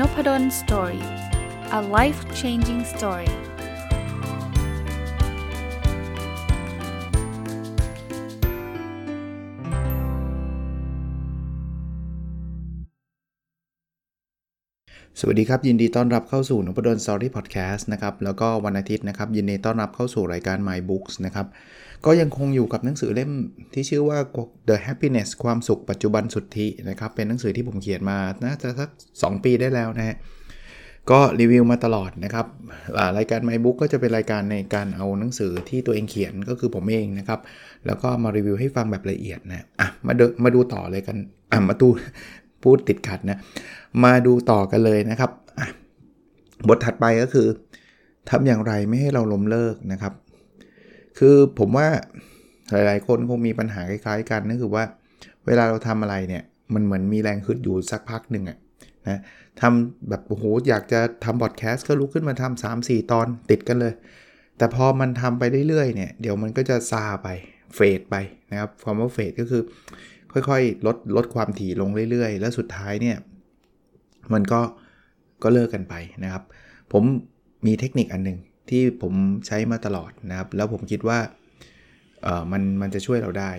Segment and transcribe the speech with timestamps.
[0.00, 1.04] Nopadol's Story
[1.78, 3.30] a life changing story
[15.20, 21.46] สวัสดีครับ ยินดีต้อนรับเข้าสู่นพดล Story Podcast นะครับแล้วก็วันอาทิตย์นะครับ ยินดีต้อนรับเข้าสู่รายการ My Books นะครับ
[22.04, 23.30] ก็ยังคงอยู่กับหนังสือเล่ม
[23.74, 24.18] ที่ชื่อว่า
[24.68, 30.16] The Happiness ความสุขปัจจุบันสุทธินะครับ เป็นหนังสือที่ผมเขียนมาน่าจะสัก 2 ปีได้แล้วนะฮะ
[31.10, 32.46] ก็รีวิวมาตลอดนะครับ
[33.16, 37.40] รายการ My Book ก็จะเป็นรายการในการเอาหนังสือที่ตัวเองเขียนก็คือผมเองนะครับ
[37.86, 41.16] แล้วก็มารีวิวให้ฟังแบบละเอียดนะอะมาดูมาดูต่อเลยกัน
[41.52, 41.88] อะมาดู
[42.62, 43.38] พูดติดขัดนะ
[44.04, 45.30] มาดูต่อกันเลยนะครับ
[46.68, 47.46] บทถัดไปก็คือ
[48.30, 50.12] ทำอย่างไรไม่ให้เราล้มเลิกนะครับ
[51.18, 51.88] คือผมว่า
[52.72, 54.84] หลาย ๆ คนคงมีปัญหาคล้าย ๆ กันนั่นคือว่า
[55.46, 56.42] เวลาเราทำอะไรเนี่ย
[56.74, 58.58] มันเหมือนมีแรงฮึดอยู่สักพักหนึ่งอะ
[59.08, 59.20] นะ
[59.60, 63.94] ทำแบบโอ้โหอยากจะทำบอดแคสต์ก็ลุกขึ้นมาทำา3-4ตอนติดกันเลย
[64.58, 67.28] แต่พอมันทำไปเรื่อย ๆ เนี่ย เดี๋ยวมันก็จะซาไป
[67.74, 68.16] เฟดไป
[68.50, 69.62] นะครับความว่าเฟดก็คือ
[70.32, 73.16] ค่อย ๆ ลดลดความถี่ลงเรื่อย ๆ แล้วสุดท้ายเนี่ย
[74.32, 74.60] มันก็
[75.42, 75.94] ก็เลิกกันไป
[76.24, 76.42] นะครับ
[76.92, 77.02] ผม
[77.66, 78.38] มีเทคนิคอันนึง
[78.70, 79.14] ที่ผม
[79.46, 81.18] ใช้มาตลอดนะครับ แล้วผมคิดว่า
[82.22, 83.50] เออมันมันจะช่วยเราได้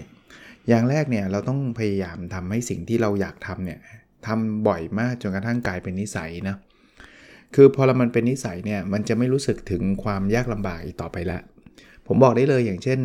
[0.67, 3.79] อย่างแรกเนี่ยเราต้องพยายามทำให้สิ่งที่เราอยากทำเนี่ย
[4.27, 6.55] ทำบ่อยมากจนกระทั่งกลายเป็นนิสัยนะ
[7.55, 11.41] คือพอเรามันเป็นนิสัยเนี่ยมันจะไม่รู้สึกถึงความยากลำบากอีกต่อไปแล้ว
[12.07, 12.99] ผมบอกได้เลยอย่างเช่น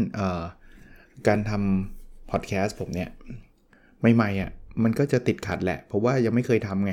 [1.27, 3.09] การทำพอดแคสต์ผมเนี่ย
[4.15, 4.51] ใหม่ๆอะ่ะ
[4.83, 6.93] มันก็จะติดขัดแหละ เพราะว่ายังไม่เคยทำไง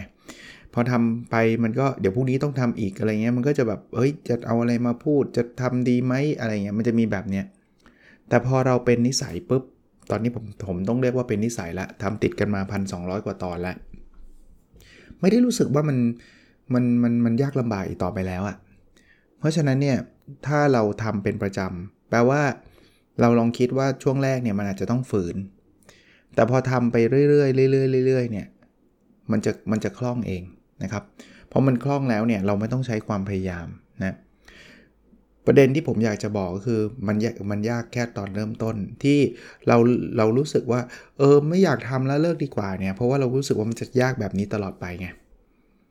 [0.73, 7.45] พอทำไปมันก็เดี๋ยวพรุ่งนี้ต้องทำอีกอะไรเงี้ยมันก็จะแบบเฮ้ยจะเอาอะไรมาพูดจะทำดีไหมอะไรเงี้ยมันจะมีแบบเนี้ย
[8.29, 9.63] แต่พอเราเป็นนิสัยปุ๊บ
[10.11, 12.61] ตอนนี้ผมผมต้องเรียกว่าเป็นนิสัยละทำติดกันมา
[12.93, 13.75] 1,200กว่าตอนล้ว
[15.19, 15.97] ไม่ได้รู้สึกว่ามัน
[16.73, 18.55] มันมันมันยากลำบากอีกต่อไปแล้วอะ่ะ
[19.39, 19.97] เพราะฉะนั้นเนี่ย
[20.47, 22.41] ถ้าเราทำเป็นประจำแปลว่า
[23.21, 25.35] เราลองคิดว่าช่วงแรกเนี่ยมันอาจจะต้องฝืน
[26.35, 28.47] แต่พอทำไปเรื่อยๆเรื่อยๆเรื่อยๆเนี่ย
[29.31, 30.43] มันจะมันจะคล่องเอง
[30.83, 31.03] นะครับ
[31.49, 33.67] เพราะมันคล่องแล้วเนี่ยเราไม่ต้องใช้ความพยายาม
[34.03, 34.15] นะ
[35.45, 39.19] ประเด็นที่ผมอยากจะบอกก็คือมันยากมันยากแค่ตอนเริ่มต้นที่
[39.67, 39.77] เรา
[40.17, 40.81] เรารู้สึกว่า
[41.17, 45.07] เออไม่อยากทำแล้วเลิกดีกว่าเนี่ยเพราะว่าเรารู้สึกว่ามันจะยากแบบนี้ตลอดไปไง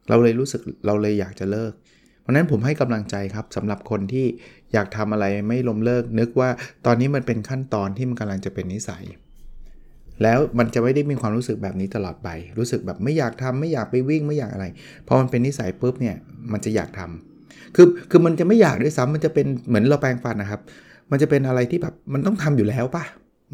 [0.08, 1.72] เราเลยรู้สึกเราเลยอยากจะเลิก
[2.20, 4.26] เพราะนั้นผมให้กำลังใจครับสำหรับคนที่
[4.72, 6.50] อยากทำอะไรไม่ล้มเลิกนึกว่า
[6.86, 9.04] ตอนนี้มันเป็นขั้นตอนที่มันกำลังจะเป็นนิสัย
[10.22, 14.66] แล้วมันจะไม่ได้มีความรู้สึกแบบนี้ตลอดไป รู้สึกแบบไม่อยากทำไม่อยากไปวิ่งไม่อยากอะไร
[15.06, 16.16] พอมันเป็นนิสัยปุ๊บเนี่ย
[16.52, 20.60] มันจะอยากทำคือคือมันจะไม่อยากด้วยซ้ำมันจะเป็นเหมือนเราแปลงฟันนะครับ
[21.10, 23.04] มันจะเป็นอะไรที่แบบมันต้องทำอยู่แล้วป่ะ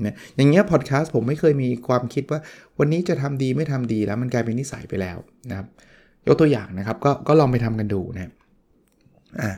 [0.05, 2.41] นี่ยอย่างเงี้ยพอดแคสต์ผมไม่เคยมีความคิดว่า
[2.79, 5.19] วันนี้จะทำดีไม่ทำดีแล้วมันกลายเป็นนิสัยไปแล้ว
[5.51, 5.67] นะครับ
[6.27, 8.33] ยกตัวอย่างนะครับ ก็ก็ลองไปทำกันดูนะ
[9.41, 9.51] อ่า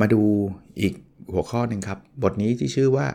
[0.00, 0.22] มาดู
[0.80, 0.94] อีก
[1.32, 3.06] หัวข้อหนึ่งครับ บทนี้ที่ชื่อว่า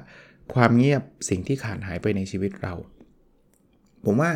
[0.53, 2.73] ความเงียบสิ่งที่ขาดหายไปในชีวิตเรา
[4.05, 4.29] ผมว่า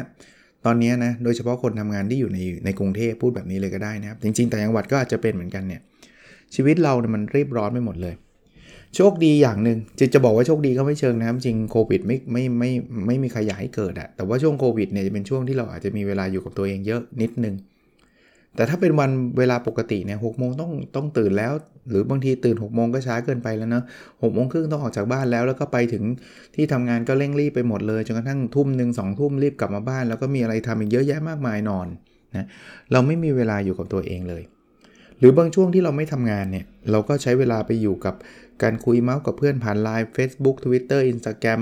[0.65, 5.81] ตอนนี้นะโดยเฉพาะคนทำงานที่อยู่ในในกรุงเทพพูดแบบนี้เลยก็ได้นะครับ จริงๆแต่จังหวัดก็อาจจะเป็นเหมือนกันเนี่ย
[6.55, 8.15] ชีวิตเราเนี่ยมันรีบร้อนไปหมดเลย
[8.95, 12.71] โชคดีอย่างหนึ่งจะจะบอกว่าโชคดีก็ไม่เชิงนะครับจริงโควิดไม่ไม่ไม่
[13.07, 17.55] ไม่มีใครอยากให้เกิดอะแต่ว่าช่วงโควิดเนี่ยจะเป็นช่วงที่เราอาจจะมีเวลาอยู่กับตัวเองเยอะนิดนึง
[18.55, 21.53] แต่ถ้าเป็นวันเวลาปกติเนี่ยหกโมงต้องต้องตื่นแล้ว
[21.89, 23.83] หรือบางทีตื่น6กโมงก็ช้าเกินไปแล้วเนะ
[24.21, 26.03] หกโมงครึ่งต้องออกจากบ้านแล้ว แล้วก็ไปถึง
[26.55, 31.87] ที่ทำงานก็เร่งรีบไปหมดเลยจนกระทั่งทุ่มหนึ่งสองทุ่มรีบกลับมาบ้าน แล้วก็มีอะไรทำอีกเยอะแยะมากมายนอน
[32.35, 32.47] นะ
[32.91, 34.43] เราไม่มีเวลาอยู่กับตัวเองเลย
[35.19, 38.15] หรือบางช่วงที่เราไม่ทำงานเนี่ยเราก็ใช้เวลาไปอยู่กับ
[38.63, 41.61] การคุยเมาส์กับเพื่อนผ่านไลน์ Facebook Twitter Instagram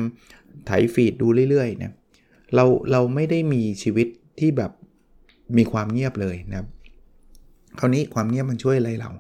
[0.66, 1.94] ไถฟีดดูเรื่อยๆนะ
[2.56, 4.08] เราเราไม่ได้มีชีวิต
[4.40, 4.72] ที่แบบ
[5.58, 6.68] มีความเงียบเลยนะครับ
[7.80, 9.12] คราวนี้ความเงียบมันช่วยอะไรเรา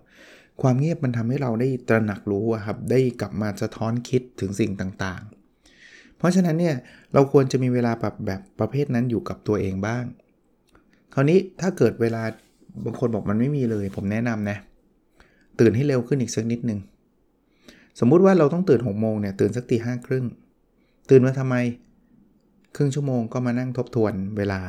[0.62, 6.76] ความเงียบมันทำให้เราได้ตระหนักรู้ครับ ได้กลับมาสะท้อนคิดถึงสิ่งต่างๆ เพราะฉะนั้นเนี่ย
[7.14, 10.04] เราควรจะมีเวลาแบบแบบประเภทนั้นอยู่กับตัวเองบ้าง
[11.14, 12.24] คราวนี้ถ้าเกิดเวลา
[12.86, 14.58] บางคนบอกมันไม่มีเลย ผมแนะนำนะ
[15.60, 16.80] ตื่นให้เร็วขึ้นอีกสักนิดนึง
[18.00, 20.26] สมมุติว่าเราต้องตื่น6โมงเนี่ยตื่นสักตีห้าครึ่ง
[21.10, 21.56] ตื่นมาทำไม
[22.76, 24.60] ครึ่งชั่วโมงก็มานั่งทบทวนเวลา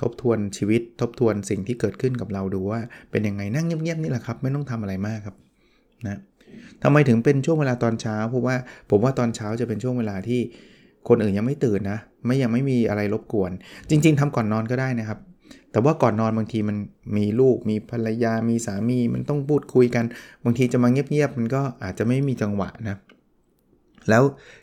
[0.00, 2.80] ทบทวนชีวิต ทบทวนสิ่งที่เกิดขึ้นกับเราดูว่า
[3.10, 5.36] เป็นยังไงนั่งเงียบๆนี่แหละครับ ไม่ต้องทำอะไรมากครับ
[6.08, 6.18] นะ
[6.82, 8.56] ทำไมถึงเป็นช่วงเวลาตอนเช้าเพราะว่า
[8.90, 10.40] ผมว่าตอนเช้าจะเป็นช่วงเวลาที่
[11.08, 13.50] คนอื่นยังไม่ตื่นนะ ไม่ยังไม่มีอะไรรบกวน
[13.90, 15.18] จริง ๆทำก่อนนอนก็ได้นะครับ
[15.72, 16.76] แต่ว่าก่อนนอนบางทีมัน
[17.16, 20.04] มีลูก มีภรรยา มีสามี มันต้องพูดคุยกัน
[20.44, 22.96] บางทีจะมาเงียบๆมันก็อาจจะไม่มีจังหวะนะ
[24.10, 24.22] แล้ว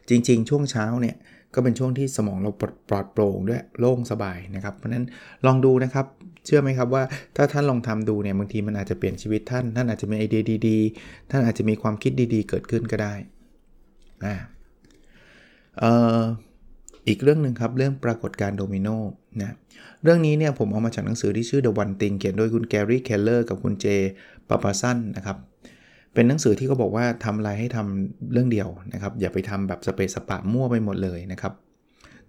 [0.09, 1.15] จริง ๆ ช่วงเช้าเนี่ย
[1.53, 2.51] ก็เป็นช่วงที่สมองเรา
[2.89, 5.05] ปลอดโปร่งด้วยโล่งสบายนะครับ เพราะนั้น
[5.45, 6.05] ลองดูนะครับ
[6.45, 7.03] เชื่อไหมครับว่า
[7.35, 13.13] ถ้าท่านลองทำดูเนี่ยบางทีมันอาจจะเปลี่ยนชีวิตท่าน ท่านอาจจะมีไอเดียดีๆ ท่านอาจจะมีความคิดดีๆ เกิดขึ้นก็ได้
[14.25, 14.35] อ่า
[15.79, 16.21] เอ่อ
[17.07, 18.87] อีกเรื่องหนึ่งครับ เรื่องปรากฏการณ์โดมิโน
[19.41, 19.55] นะ
[20.03, 23.85] เรื่องนี้เนี่ยผมเอามาจากหนังสือที่ชื่อ The One Thing เขียนโดยคุณแกรี่ เคลเลอร์กับคุณเจย์
[24.49, 25.37] ปาปาซานนะครับ
[26.19, 31.53] เป็นหนังสือที่เขาบอกว่าทำอะไรให้ทำเรื่องเดียวนะครับ อย่าไปทำแบบสะเปะสะปะมั่วไปหมดเลยนะครับ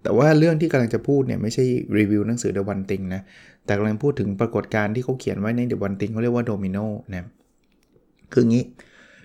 [0.03, 1.63] แต่ว่าเรื่องที่กำลังจะพูดเนี่ยไม่ใช่
[1.97, 3.21] รีวิวหนังสือ The One Thing นะ
[3.65, 6.77] แต่กำลังพูดถึงปรากฏการณ์ที่เขาเขียนไว้ใน The One Thing เขาเรียกว่าโดมิโน
[7.11, 7.25] นะ
[8.33, 8.63] คืองี้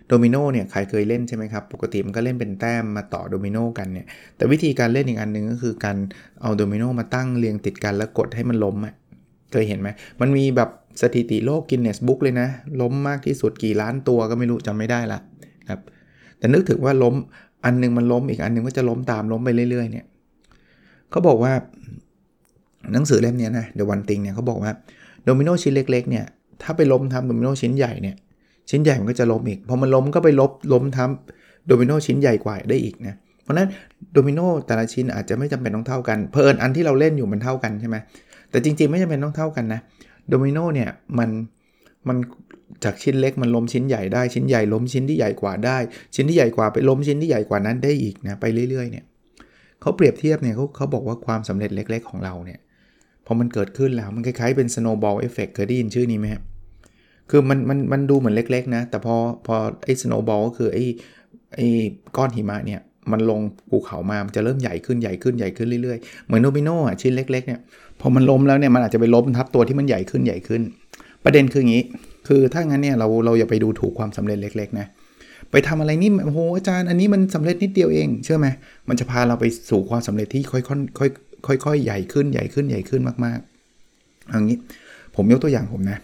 [0.08, 5.96] โดมิโนเนี่ยใครเคยเล่นใช่ไหมครับ ปกติมันก็เล่นเป็นแต้มมาต่อโดมิโนกันเนี่ย แต่วิธีการเล่นอีกอันหนึ่งก็คือการ
[6.42, 8.94] เอาโดมิโนมาตั้งเรียงติดกันแล้วกดให้มันล้มอะ
[9.52, 9.88] เคยเห็นไหม
[10.20, 10.70] มันมีแบบ
[11.02, 12.48] สถิติโลก Guinness Book เลยนะ
[12.80, 15.18] ล้มมากที่สุดกี่ล้านตัวก็ไม่รู้จำไม่ได้ละ
[15.68, 15.80] ครับ
[16.38, 17.14] แต่นึกถึงว่าล้ม
[17.64, 20.04] อันนึงมันล้มอีกอันนึงก็จะล้มตามล้มไปเรื่อยๆเนี่ย
[21.10, 21.52] เขาบอกว่า
[22.92, 24.72] หนังสือเล่มนี้นะ The One Thing เนี่ยเขาบอกว่า
[25.24, 26.24] โดมิโนชิ้นเล็กๆเนี่ย
[26.62, 28.16] ถ้าไปล้มทำโดมิโนชิ้นใหญ่เนี่ย
[28.70, 31.10] ชิ้นใหญ่มันก็จะล้มอีกพอมันล้มก็ไปลบล้มทับ
[31.66, 33.68] โดมิโนชิ้นใหญ่กว่าได้อีกนะเพราะนั้น
[34.12, 37.96] โดมิโนแต่ละชิ้นอาจจะไม่จำเป็นต้องเท่ากันเพลินอันที่เราเล่นอยู่มันเท่ากันใช่ไหม
[38.50, 39.80] แต่จริงๆไม่จำเป็นต้องเท่ากันนะ
[40.28, 41.30] โดมิโนเนี่ยมัน
[42.08, 42.16] มัน
[42.84, 45.78] จากชิ้นเล็กมันล้มชิ้นใหญ่ได้ชิ้นใหญ่ล้มชิ้นที่ใหญ่กว่าได้
[46.14, 49.04] ชิ้นที่ใหญ่กว่าไปล้มชิ้นที่ใหญ่กว่านั้นได้อีกนะไปเรื่อยๆเนี่ย
[49.80, 52.60] เขาเปรียบเทียบเนี่ยเขาเขาบอกว่าความสำเร็จเล็ก ๆ ของเราเนี่ย
[53.26, 56.42] พอมันเกิดขึ้นแล้วมันคล้ายๆเป็น snowball effect เคยได้ยินชื่อนี้ไหมครับ
[57.30, 60.84] คือมันมันมันดูเหมือนเล็กๆนะ แต่พอพอไอ้สโนว์บอลก็คือไอ้
[61.54, 61.66] ไอ้
[62.16, 62.80] ก้อนหิมะเนี่ย
[63.12, 67.60] มันลงภูเขามา มันจะเริ่มใหญ่ขึ้นใหญ่ขึ้นใหญ่ขึ้นเรื่อยๆ เหมือนโนบิโนอะชิ้นเล็กๆเนี่ย
[68.00, 70.62] พอมันล้มแล้วเนี่ยมันอาจจะไปล้มทับตัวที่มันใหญ่ขึ้นใหญ่ขึ้น
[71.24, 71.84] ประเด็นคืออย่างนี้
[72.28, 74.86] คือถ้างั้นเนี่ยเราเราอย่าไปดูถูกความสำเร็จเล็ก ๆ นะ
[75.50, 78.46] ไปทำอะไรนี่โอ้โหอาจารย์อันนี้มันสำเร็จนิดเดียวเองเชื่อไหม
[78.88, 84.56] มันจะพาเราไปสู่ความสำเร็จที่ค่อยๆค่อยๆค่อยๆใหญ่ขึ้นใหญ่ขึ้นใหญ่ขึ้นมากๆอย่างนี้
[85.16, 85.98] ผมยกตัวอย่างผมนะ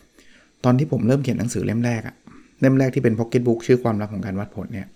[0.64, 2.14] ตอนที่ผมเริ่มเขียนหนังสือเล่มแรกอะ
[2.60, 4.87] เล่มแรกที่เป็นพ็อกเก็ตบุ๊กชื่อความลับของการวัดผลเนี่ย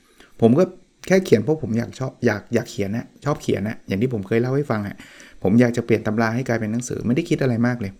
[0.40, 0.64] ผมก็
[1.06, 4.96] แค่เขียนเพราะผมอยากชอบอยากอยากเขียนนะชอบเขียนนะอย่างที่ผมเคยเล่าให้ฟังอะ
[5.42, 7.92] ผมอยากจะเปลี่ยนตำราให้กลายเป็นหนังสือไม่ได้คิดอะไรมากเลย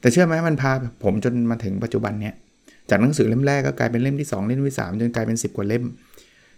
[0.00, 0.72] แต่เชื่อไหมมันพา
[1.04, 2.34] ผมจนมาถึงปัจจุบันเนี่ย
[2.90, 5.84] จากหนังสือเล่มแรกก็กลายเป็นเล่มที่ 2 เล่มที่3จนกลายเป็น 10 กว่าเล่ม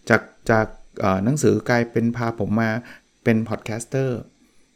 [0.08, 0.20] จาก
[0.50, 0.66] จาก
[1.24, 2.70] หนังสือกลายเป็นพาผมมา
[3.24, 4.18] เป็น podcaster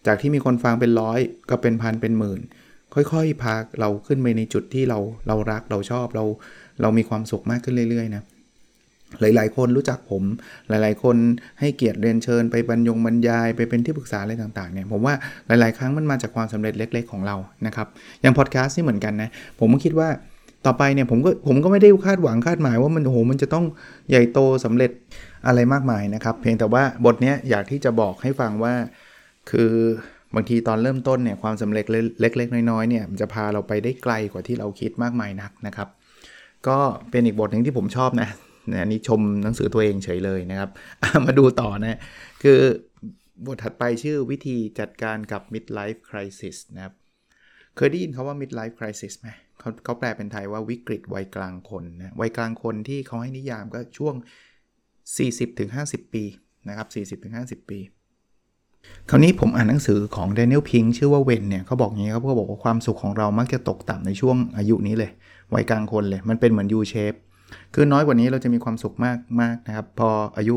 [0.07, 2.41] จากที่มีคนฟังเป็นร้อยก็เป็นพันเป็นหมื่น
[2.95, 4.99] ค่อยๆ พาเราขึ้นไปในจุดที่เรา
[5.29, 6.25] เรารักเราชอบเรา
[6.83, 8.23] เรามีความสุขมากขึ้นเรื่อยๆนะ
[9.21, 10.23] หลายๆ คนรู้จักผม
[10.69, 11.17] หลายๆ คน
[11.61, 15.15] ให้เกียรติเรียนเชิญ ไปบรรยงบรรยาย ไปเป็นที่ปรึกษาอะไรต่างๆ เนี่ย ผมว่า
[15.47, 17.37] หลาย ๆ ครั้งมันมาจากความสำเร็จเล็ก ๆ ของเรา
[17.67, 17.87] นะครับ
[18.21, 19.31] อย่างพอดแคสต์นี่เหมือนกันนะ
[19.61, 20.09] ผมก็คิดว่า
[20.67, 23.65] ต่อไปเนี่ยผมก็ผมก็ไม่ได้คาดหวังคาดหมายว่ามันโอ้โหมันจะต้อง
[24.11, 24.91] ใหญ่โตสำเร็จ
[25.47, 28.75] อะไรมากมายนะครับ เพียงแต่ว่าบทนี้อยากที่จะบอกให้ฟังว่า
[29.51, 29.73] คือ
[30.35, 31.85] บางทีตอนเริ่มต้นเนี่ยความสำเร็จ
[32.21, 35.89] เล็ก ๆ น้อยๆเนี่ยมันจะพาเราไปได้ไกลกว่าที่เราคิดมากมายนักนะครับ
[36.69, 36.79] ก็
[37.11, 38.29] เป็นอีกบทหนึ่งที่ผมชอบนะ
[38.73, 40.71] นะนี่ชมหนังสือตัวเองเฉยเลยนะครับ
[41.27, 41.99] มาดูต่อนะ
[42.43, 42.61] คือ
[43.47, 46.95] บทถัดไปชื่อวิธีจัดการกับ midlife crisis นะครับ
[47.77, 49.29] เคยได้ยินเขาว่า midlife crisis ไหม
[49.61, 54.15] เขาเขาแปลเป็นไทยว่าวิกฤตวัยกลางคนนะวัยกลางคนที่เขาให้นิยามก็ช่วง
[55.35, 56.25] 40-50 ปี
[56.69, 57.21] นะครับ
[57.63, 57.81] 40-50 ปี
[59.11, 65.11] คราวนี้ผมอ่านหนังสือของ Daniel Pink ชื่อว่าเวนเนี่ยเขาบอกงี้ครับเขาบอกว่าความสุขของเรามักจะตกต่ำในช่วงอายุนี้เลย
[65.55, 67.19] วัยกลางคนเลย มันเป็นเหมือน U shape
[67.75, 70.57] คือน้อยกว่านี้เราจะมีความสุขมากมากนะครับ พออายุ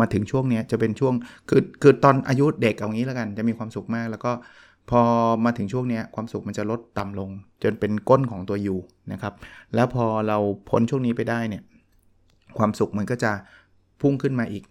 [0.00, 1.14] มาถึงช่วงนี้จะเป็นช่วง
[1.48, 4.32] คือคือตอนอายุเด็กเอางี้แล้วกัน จะมีความสุขมาก แล้วก็
[4.90, 5.00] พอ
[5.44, 7.30] มาถึงช่วงนี้ความสุขมันจะลดต่ำลง
[7.62, 8.76] จนเป็นก้นของตัว U
[9.12, 9.34] นะครับ
[9.74, 10.38] แล้วพอเรา
[10.68, 11.62] พ้นช่วงนี้ไปได้เนี่ย
[12.58, 13.32] ความสุขมันก็จะ
[14.00, 14.64] พุ่งขึ้นมาอีก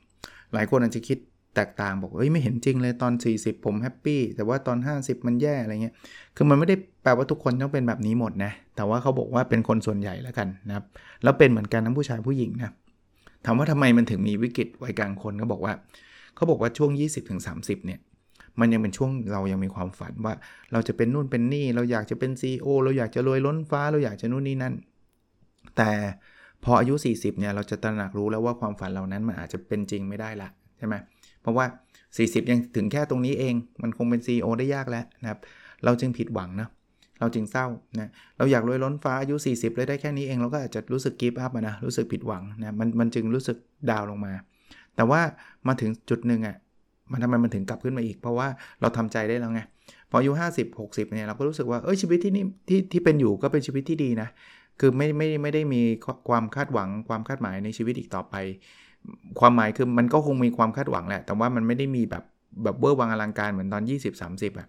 [0.53, 1.17] หลายคนอาจจะคิด
[1.55, 5.95] แตกต่างบอกเอ้ยไม่เห็นจริงเลยตอน 40 ผมแฮปปี้แต่ว่าตอน 50 มันแย่อะไรเงี้ย
[6.35, 10.85] คือมันไม่ได้ แปลว่าทุกคนต้องเป็นแบบนี้หมดนะ แต่ว่าเขาบอกว่าเป็นคนส่วนใหญ่แล้วกันนะครับ
[11.23, 12.73] แล้วเป็นเหมือนกันทั้งผู้ชายผู้หญิงนะ
[13.45, 15.73] ถามว่าทำไมมันถึงมีวิกฤตวัยกลางคนก็บอกว่า
[16.35, 16.91] เขาบอกว่าช่วง
[17.39, 17.99] 20-30 เนี่ย
[18.59, 20.33] มันยังเป็นช่วงเรายังมีความฝันว่า
[20.71, 24.73] เราจะเป็นนู่นเป็นนี่ เราอยากจะเป็น CEO เราอยากจะรวยล้นฟ้า เราอยากจะนู่นนี่นั่น
[25.77, 25.91] แต่
[26.63, 30.95] พออายุ 40 เนี่ย เราจะตระหนักรู้แล้วว่าความฝันเหล่านั้นมันอาจจะเป็นจริงไม่ได้ละใช่ไหม
[31.41, 31.65] เพราะว่า
[32.07, 35.39] 40 ยังถึงแค่ตรงนี้เอง มันคงเป็น CEO ได้ยากแล้วนะครับ
[35.83, 37.67] เราจึงผิดหวังนะเราจึงเศร้า
[37.99, 43.57] นะเราอยากรวยล้นฟ้าอายุ 40 เลยได้แค่นี้เองเราก็อาจจะรู้สึกกิฟต์อัพนะรู้สึกผิดหวังนะมันมันจึงรู้สึก
[43.89, 44.33] ดาวลงมา
[44.95, 45.21] แต่ว่า
[45.67, 46.57] มาถึงจุดหนึ่งอะ่ะ
[47.11, 48.47] มันทำไมมันถึงกลับขึ้นมาอีก เพราะว่า
[48.81, 49.61] เราทำใจได้แล้วไง
[50.09, 54.29] พออายุ50 60เนี่ยเราก็รู้สึกว่าเอ้ยชีวิตที่นี่ที่ที่เป็นอยู่ก็เป็นชีวิตที่ดีนะ
[54.79, 55.81] คือไม่ไม่ไม่ได้มี
[56.29, 58.35] ความคาดหวังความคาดหมายในชีวิตอีกต่อไป
[59.39, 62.23] ความหมายคือมันก็คงมีความคาดหวังแหละ แต่ว่ามันไม่ได้มีแบบ
[62.63, 63.83] แบบเบอร์วังอลังการเหมือนตอน
[64.21, 64.67] 20-30อะ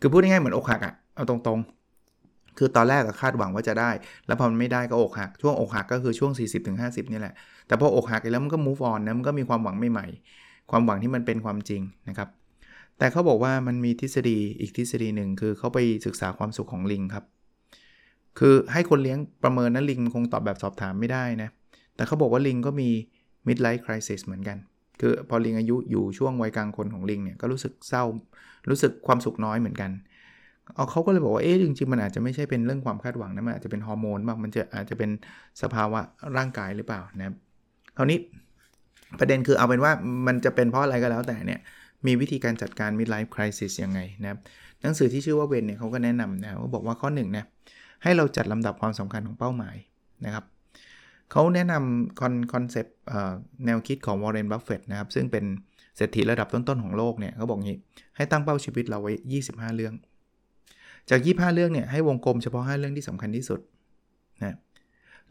[0.00, 1.60] คือพูดง่ายๆเหมือนอกหักอะเอาตรง
[2.58, 3.90] คือตอนแรกก็คาดหวังว่าจะได้
[4.26, 6.32] แล้วพอมันไม่ได้ก็อกหัก ช่วงอกหักก็คือช่วง
[6.72, 7.34] 40-50 นี่แหละ
[7.66, 12.28] แต่พออกหักแล้วมันก็ move on นะ มันก็มีความหวังใหม่ๆ ความหวังที่มันเป็นความจริงนะครับ
[12.98, 17.24] แต่เขาบอกว่ามันมีทฤษฎีอีกทฤษฎีหนึ่งคือเขาไปศึกษาความสุขของลิงครับ
[18.38, 21.48] คือให้คนเลี้ยงประเมินนะลิงมันคงตอบแบบสอบถามไม่ได้นะ
[21.96, 22.88] แต่เขาบอกว่าลิงก็มี
[23.46, 24.58] midlife crisis เหมือนกัน
[25.00, 28.04] คือพอลิงอายุอยู่ช่วงวัยกลางคนของลิงเนี่ยก็รู้สึกเศร้า
[28.68, 29.90] รู้สึกความสุขน้อยเหมือนกัน
[30.74, 35.10] เอาเขาก็เลยบอกว่าเอ๊ะจริงๆมันอาจจะไม่ใช่เป็นเรื่องความคาดหวังนะมันอาจจะเป็นฮอร์โมนบ้างมันจะอาจจะเป็น
[35.62, 36.00] สภาวะ
[36.36, 37.34] ร่างกายหรือเปล่านะครับ
[37.96, 38.18] คราวนี้
[39.18, 39.92] ประเด็นคือเอาเป็นว่า
[40.26, 41.60] มันจะเป็นเพราะอะไรก็แล้วแต่เนี่ย
[42.06, 44.38] มีวิธีการจัดการ midlife crisis ยังไงนะครับ
[44.82, 47.44] หนังสือที่ชื่อว่า When เนี่ยเขาก็แนะนำนะเขาบอกว่าข้อ1นะ
[48.02, 49.76] ให้เราจัดลำดับความสำคัญของเป้าหมาย
[50.24, 50.44] นะครับ
[51.32, 52.96] เขาแนะนำคอนคอนเซปต์
[53.66, 55.44] แนวคิดของวอร์เรนบัฟเฟตนะครับซึ่งเป็น
[55.96, 57.78] เศรษฐีระดับต้นๆของโลกเนี่ยเขาบอกงี้
[58.16, 59.12] ให้ตั้งเป้าชีวิตเราไว้
[59.44, 59.94] 25 เรื่อง
[61.10, 63.60] จาก 25 เรื่องเนี่ยให้วงกลมเฉพาะ 5 เรื่องที่สำคัญที่สุด
[64.42, 64.56] นะ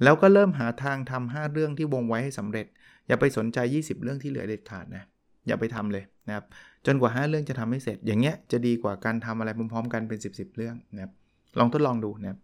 [0.03, 2.65] แล้วก็เริ่มหาทางทำ5เรื่องที่วงไว้ให้สำเร็จ
[3.07, 5.03] อย่าไปสนใจ 20 เรื่องที่เหลือเด็ดขาดนะ
[5.47, 6.45] อย่าไปทำเลยนะครับ
[6.85, 11.11] จนกว่า 5 เรื่องจะทำให้เสร็จ อย่างเงี้ยจะดีกว่าการทำอะไรพร้อมๆกันเป็น 10 10เรื่องนะครับ
[11.59, 12.37] ลองทดลองดูนะครับ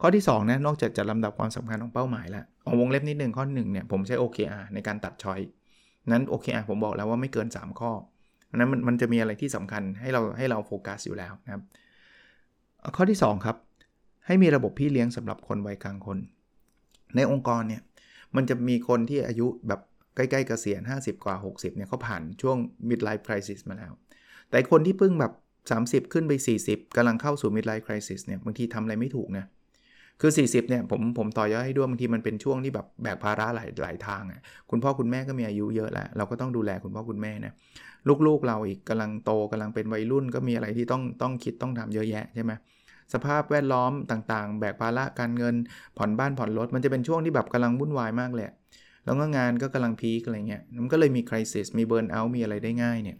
[0.00, 5.40] ข้อที่2นะนอกจากจัดลำดับความสำคัญของเป้าหมายแล้วเอาวงเล็บนิดหนึ่งข้อ1เนี่ยผมใช้ OKR ในการตัดช้อย
[6.12, 7.92] นั้น OKR ผมบอกแล้วว่าไม่เกิน 3 ข้อ
[8.54, 11.62] นั้นมันมันจะมีอะไรที่สำคัญให้เราให้เราโฟกัสอยู่แล้วนะครับ
[12.96, 13.56] ข้อที่ 2 ครับ
[14.26, 16.18] ให้มีระบบพี่เลี้ยงสำหรับคนวัยกลางคน
[17.16, 17.82] ในองค์กรเนี่ย
[18.36, 19.80] มันจะมีคนที่อายุแบบ
[20.16, 22.56] ใกล้ๆเกษียณ 50 กว่า 60เนี่ยเขาผ่านช่วง
[22.88, 23.92] midlife crisis มาแล้ว
[24.50, 25.32] แต่คนที่เพิ่งแบบ
[25.72, 26.32] 30 ขึ้นไป
[26.64, 29.44] 40กำลังเข้าสู่ midlife crisis เนี่ยบางทีทำอะไรไม่ถูกนะ
[30.20, 37.52] คือ 40เนี่ยผมผมต่อยอดให้ด้วยบางทีมันเป็นช่วงที่แบบแบกภาระหลายหลายทางอะคุณพ่อคุณแม่ก็มีอายุเยอะแล้วเราก็ต้องดูแลคุณพ่อคุณแม่นะ
[38.26, 42.52] ลูกๆเราอีกกำลังโตกำลังเป็นวัยรุ่นก็มีอะไรที่ต้องต้องคิดต้องทำเยอะแยะใช่ไหม
[43.14, 45.54] สภาพแวดล้อมต่างๆ แบกภาระการเงิน
[45.98, 48.46] ผ่อนบ้านผ่อนรถ มันจะเป็นช่วงที่แบบกำลังวุ่นวายมากเลย
[49.04, 53.16] แล้วก็งานก็กำลังพีคอะไรเงี้ยมันก็เลยมีคริสิสมีเบิร์นเอาท์มีอะไรได้ง่ายเนี่ย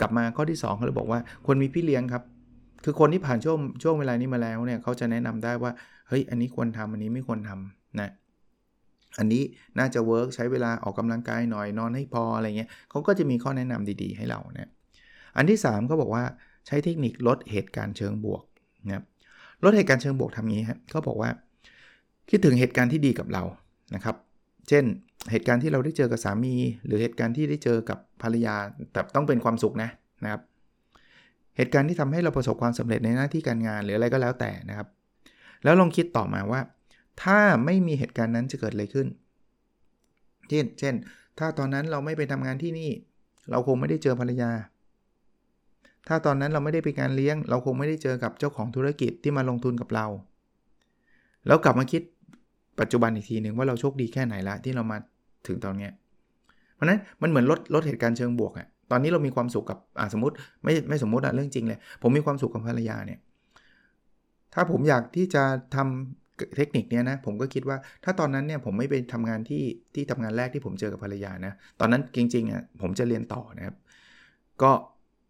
[0.00, 2.22] กลับมาข้อที่2เขาเลยบอกว่าควรมีพี่เลี้ยงครับ
[2.84, 5.72] คือคนที่ผ่านช่วงช่วงเวลานี้มาแล้วเนี่ยเขาจะแนะนำได้ว่า
[6.08, 8.10] เฮ้ยอันนี้ควรทำอันนี้ไม่ควรทำนะ
[9.18, 9.42] อันนี้
[9.78, 14.70] น่าจะ work ใช้เวลาออกกำลังกายหน่อยนอนให้พออะไรเงี้ยเขาก็จะมีข้อแนะนำดีๆ ให้เรานะ
[15.36, 16.24] อันที่3เขาบอกว่า
[16.66, 18.42] ใช้เทคนิคลดเหตุการณ์เชิงบวก
[18.86, 19.04] นะครับ
[19.64, 21.30] ลดเหตุการณ์เชิงบวกทำงี้ครับเขาบอกว่า
[22.30, 23.42] คิดถึงเหตุการณ์ที่ดีกับเรา
[23.94, 24.16] นะครับ
[24.68, 24.84] เช่น
[25.30, 26.54] เหตุการณ์ที่เราได้เจอกับสามี
[26.86, 28.56] หรือเหตุการณ์ที่ได้เจอกับภรรยา
[28.92, 29.90] แต่ต้องเป็นความสุขนะ
[30.24, 30.42] นะครับ
[31.60, 34.88] เหตุการณ์ที่ทำให้เราประสบความสำเร็จในหน้าที่การงานหรืออะไรก็แล้วแต่นะครับ
[35.64, 36.60] แล้วลองคิดต่อมาว่า
[37.22, 39.06] ถ้าไม่มีเหตุการณ์นั้นจะเกิดอะไรขึ้น
[40.48, 40.94] เช่น เช่น
[41.38, 42.90] ถ้าตอนนั้นเราไม่ไปทำงานที่นี่
[43.50, 44.50] เราคงไม่ได้เจอภรรยา
[46.08, 50.06] ถ้าตอนนั้นเราไม่ได้ไปการเลี้ยง เราคงไม่ได้เจอกับเจ้าของธุรกิจที่มาลงทุนกับเรา
[51.46, 52.02] แล้วกลับมาคิด
[52.80, 54.98] ปัจจุบันอีกทีหนึ่งว่าเราโชคดีแค่ไหนละที่เรามา
[55.46, 55.88] ถึงตอนนี้
[56.74, 63.18] เพราะนั้นมันเหมือนลดลดเหตุการณ์เชิงบวกอะ ตอนนี้เรามีความสุขกับอ่าสมมติไม่ไม่สมมติอะเรื่องจริงเลย ผมมีความสุขกับภรรยาเนี่ย
[64.54, 65.42] ถ้าผมอยากที่จะ
[65.76, 73.76] ทำเทคนิคเนี้ยนะ ผมก็คิดว่าถ้าตอนนั้นเนี่ยผมไม่ไปทำงานที่ที่ทำงานแรกที่ผมเจอกับภรรยานะ ตอนนั้นจริงๆอะผมจะเรียนต่อนะครับ
[74.62, 74.70] ก็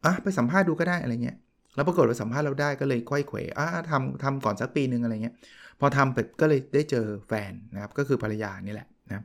[0.05, 1.37] อะไปสัมภาษณ์ดูก็ได้อะไรเงี้ย
[1.75, 5.35] แล้วปรากฏว่าสัมภาษณ์เราได้ก็เลยค่อยเขวอะทำทำก่อนสักปีนึงอะไรเงี้ย
[5.81, 9.25] พอทำไปก็เลยได้เจอแฟนนะครับ ก็คือภรรยานี่แหละนะ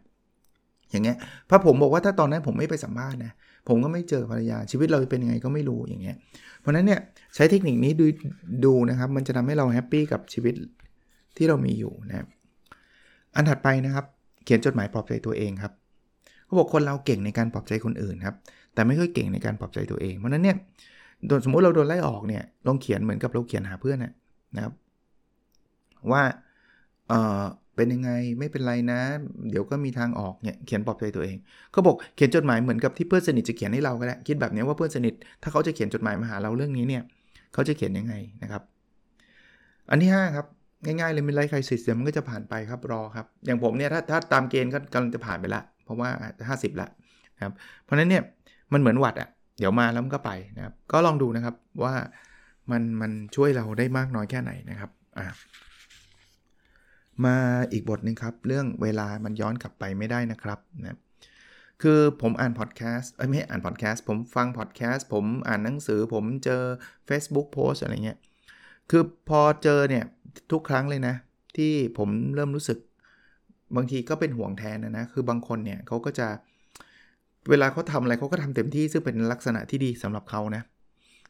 [0.92, 1.18] อย่างเงี้ย
[1.50, 3.34] พอผมบอกว่าถ้าตอนนั้นผมไม่ไปสัมภาษณ์นะ
[3.68, 6.18] ผมก็ไม่เจอภรรยาชีวิตเราเป็นยังไงก็ไม่รู้อย่างเงี้ย
[6.60, 7.00] เพราะนั้นเนี่ย
[7.36, 8.06] ใช้เทคนิคนี้ดู
[8.66, 10.54] ดูนะครับ มันจะทำให้เราแฮปปี้กับชีวิต
[11.38, 12.28] ที่เรามีอยู่นะครับ
[13.36, 14.06] อันถัดไปนะครับ
[14.46, 15.74] เขียนจดหมายปลอบใจตัวเองครับ
[16.46, 18.36] เขาบอกคนเราเก่งในการปลอบใจคนอื่นครับ
[18.74, 20.58] แต่ไม่ค่อยเก่งในการปลอบใจตัวเองเพราะนั้นเนี่ย
[21.44, 23.98] สมมุติเราโดนไล่ออกเนี่ยลองเขียนเหมือนกับเราเขียนหาเพื่อน
[24.56, 24.74] นะครับ
[26.12, 26.24] ว่า
[27.08, 27.44] เออ
[27.76, 29.00] เป็นยังไงไม่เป็นไรนะ
[29.50, 31.38] เดี๋ยวก็มีทางออกเนี่ยเขียนปลอบใจตัวเอง
[31.72, 35.14] เขาบอกเขียนจดหมายเหมือนกับที่เพื่อนสนิทจะเขียนให้เราก็ได้คิดแบบนี้ว่าเพื่อนสนิท
[35.44, 37.04] ถ้าเขาจะเขียนจดหมายมาหาเราเรื่องนี้เนี่ย
[37.54, 38.14] เขาจะเขียนยังไง
[38.44, 38.62] นะครับ
[39.90, 40.46] อันที่5ครับ
[40.86, 46.10] ง่ายๆเลยมีไลฟ์ไครซิสเดี๋ยมันก็จะผ่านไปครับรอครับอย่างผมเนี่ยถ้าถ้าตามเกณฑ์ก็กำลังจะผ่านไปละ เพราะว่า
[46.50, 46.88] 50 ละ
[47.44, 47.54] ครับ
[47.84, 48.24] เพราะนั้นเนี่ย
[48.74, 49.30] มันเหมือนหวัดอะ่ะ
[49.60, 51.94] เดี๋ยวมาแล้วมันก็ไปนะครับก็ลองดูนะครับว่า
[52.72, 55.26] มันมันช่วยเราได้มากน้อยแค่ไหนนะครับอ่า
[57.26, 57.36] มา
[57.72, 60.98] อีกบทหนึ่งครับ เรื่องเวลามันย้อนกลับไปไม่ได้นะครับนะ
[61.82, 66.62] คือผมอ่านพอดแคสต์ไม่อ่านพอดแคสต์ผมฟังพอดแคสต์ผมอ่านหนังสือ ผมเจอ
[67.10, 68.18] Facebook โพสอะไรเงี้ย
[68.90, 70.04] คือพอเจอเนี่ย
[70.52, 71.16] ทุกครั้งเลยนะ
[71.58, 72.78] ที่ผมเริ่มรู้สึก
[73.76, 76.28] บางทีก็เป็นห่วงแทนนะนะคือบางคนเนี่ยเขาก็จะ
[77.50, 80.64] เวลาเขาทำอะไรเขาก็ทำเต็มที่ซึ่งเป็นลักษณะที่ดีสำหรับเขานะ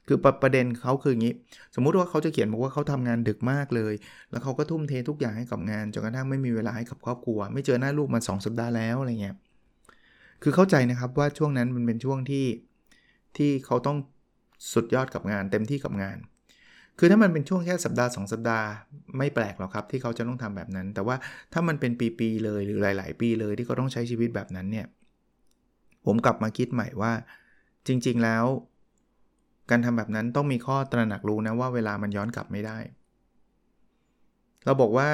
[0.07, 1.33] คือประประเด็นเขาคืออย่างนี้
[1.75, 3.93] สมมุติว่าเขาจะเขียนบอกว่าเขาทำงานดึกมากเลย
[4.31, 9.35] แล้วเขาก็ทุ่มเททุกอย่างให้กับงานจนกระทั่งไม่มีเวลาให้กับครอบครัว ไม่เจอหน้าลูกมาสองสัปดาห์แล้วอะไรเงี้ย
[10.43, 12.45] คือเข้าใจนะครับว่าช่วงนั้นมันเป็นช่วงที่
[13.37, 13.97] ที่เขาต้อง
[14.73, 16.17] สุดยอดกับงาน เต็มที่กับงาน
[16.99, 18.67] คือถ้ามันเป็นช่วงแค่สัปดาห์ 2 สัปดาห์
[19.17, 21.15] ไม่แปลกหรอกครับ ที่เขาจะต้องทำแบบนั้น แต่ว่า
[21.53, 24.87] ถ้ามันเป็นปีๆเลยหรือหลาย ๆ ปีเลยที่เขาต้องใช้ชีวิตแบบนั้นเนี่ย
[26.05, 27.11] ผมกลับมาคิดใหม่ว่า
[27.87, 28.45] จริง ๆ แล้ว
[29.69, 32.77] การทำแบบนั้นต้องมีข้อตระหนักรู้นะว่าเวลามันย้อนกลับไม่ได้
[34.65, 35.09] เราบอกว่า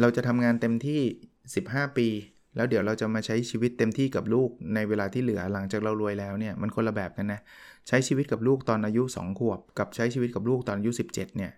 [0.00, 1.00] เราจะทำงานเต็มที่
[1.48, 2.08] 15 ปี
[2.56, 7.40] แล้วเดี๋ยวเราจะมาใช้ชีวิตเต็มที่กับลูกในเวลาที่เหลือหลังจากเรารวยแล้วเนี่ยมันคนละแบบกันนะ
[7.88, 11.52] ใช้ชีวิตกับลูกตอนอายุ 2 ขวบ กับใช้ชีวิตกับลูกตอนอายุ 17 เนี่ย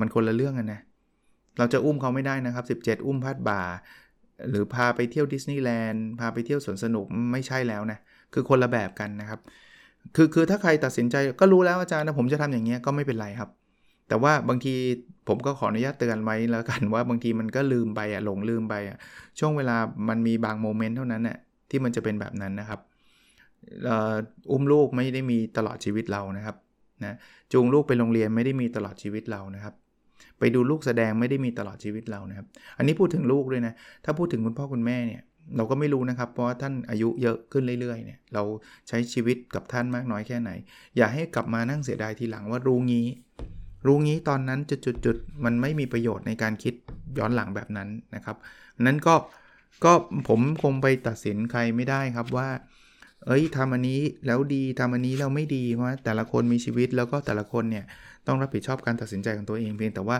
[0.00, 0.80] มันคนละเรื่องกันนะ
[1.58, 3.62] เราจะอุ้มเขาไม่ได้นะครับ 17 อุ้มพัดบ่า
[4.50, 7.98] หรือพาไปเที่ยวดิสนีย์แลนด์พาไปเที่ยวสวนสนุกไม่ใช่แล้วนะ
[8.34, 9.40] คือคนละแบบกันนะครับ
[10.16, 13.50] คือคือถ้าใครตัดสินใจก็รู้แล้วอาจารย์นะผมจะทำอย่างเงี้ยก็ไม่เป็นไรครับ
[14.08, 14.74] แต่ว่าบางที
[15.28, 18.96] ผมก็ขออนุญาตเตือนไว้แล้วกันว่าบางทีมันก็ลืมไปอะหลงลืมไปอะ
[19.38, 19.76] ช่วงเวลา
[20.08, 21.36] มันมีบางโมเมนต์เท่านั้นน่ะ
[21.70, 22.80] ที่มันจะเป็นแบบนั้นนะครับ
[24.50, 26.56] อุ้มลูกไม่ได้มีตลอดชีวิตเรานะครับ
[27.04, 27.16] นะ
[27.52, 29.74] จูงลูกไปโรงเรียนไม่ได้มีตลอดชีวิตเรานะครับ
[30.38, 32.46] ไปดูลูกแสดงไม่ได้มีตลอดชีวิตเรานะครับ
[32.78, 35.22] อันนี้พูดถึงลูกด้วยนะถ้าพูดถึงคุณพ่อคุณแม่เนี่ย
[35.56, 38.42] เราก็ไม่รู้นะครับ เพราะว่าท่านอายุเยอะขึ้นเรื่อยๆเนี่ยเรา
[38.88, 40.50] ใช้ชีวิตกับท่านมากน้อยแค่ไหน
[40.96, 43.06] อย่าให้กลับมานั่งเสียดายทีหลังว่ารู้งี้
[43.86, 44.60] รู้งี้ตอนนั้น
[45.06, 46.74] จุดๆมันไม่มีประโยชน์ในการคิด
[47.18, 48.36] ย้อนหลังแบบนั้นนะครับ
[48.86, 49.14] นั้นก็
[49.84, 49.92] ก็
[50.28, 52.48] ผมคงไปตัดสินใครไม่ได้ครับว่า
[53.26, 57.84] เอ้ยทำอันนี้แล้วดีทำอันนี้แล้วไม่ดีเพราะแต่ละคนมีชีวิตแล้วก็แต่ละคนเนี่ย
[58.26, 60.16] ต้องรับผิดชอบการตัดสินใจของตัวเองเพียงแต่ว่า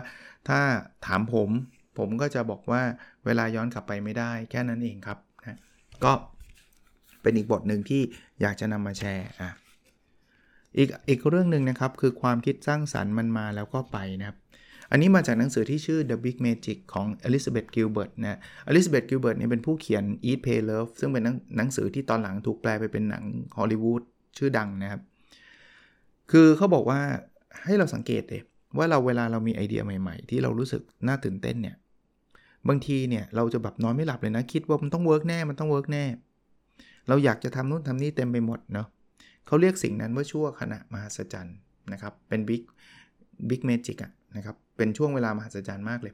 [0.47, 0.59] ถ้า
[1.05, 1.49] ถามผม
[1.97, 2.81] ผมก็จะบอกว่า
[3.25, 5.57] เวลาย้อนกลับไปไม่ได้แค่นั้นเองครับนะ
[6.03, 6.11] ก็
[7.21, 8.01] เป็นอีกบทหนึ่งที่
[8.41, 9.51] อยากจะนำมาแชร์อะ
[10.77, 14.37] อีกอีกเรื่องหนึ่งนะครับ คือความคิดสร้างสรรค์มันมาแล้วก็ไปนะครับ
[14.91, 21.23] อันนี้มาจากหนังสือที่ชื่อ The Big Magic ของ Elizabeth Gilbert นะ Elizabeth Gilbert เนี่ยเป็นผู้เขียน Eat Pay Love ซึ่งเป็น
[21.57, 23.23] หนังสือที่ตอนหลังถูกแปลไปเป็นหนัง
[23.57, 24.01] ฮอลลีวูด
[24.37, 25.01] ชื่อดังนะครับ
[26.31, 26.99] คือเขาบอกว่า
[27.63, 28.41] ให้เราสังเกตเลย
[28.77, 31.75] ว่าเราเวลาเรามีไอเดียใหม่ ๆ ที่เรารู้สึกน่าตื่นเต้นเนี่ย
[32.67, 36.03] บางทีเนี่ยเราจะแบบนอนไม่หลับเลยนะ คิดว่ามันต้อง work แน่มันต้อง work แน่
[37.07, 38.87] เราอยากจะทำนู่นทำนี่เต็มไปหมดเนาะ
[39.47, 41.57] เขาเรียกสิ่งนั้นว่าชั่วขณะมหัศจรรย์
[41.93, 42.61] นะครับ เป็น big
[43.49, 46.13] big magic อะนะครับ เป็นช่วงเวลามหัศจรรย์มากเลย